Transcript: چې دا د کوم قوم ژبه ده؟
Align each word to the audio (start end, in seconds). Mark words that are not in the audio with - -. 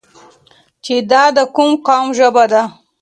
چې 0.83 0.95
دا 1.11 1.23
د 1.37 1.39
کوم 1.55 1.71
قوم 1.87 2.07
ژبه 2.17 2.45
ده؟ 2.51 2.63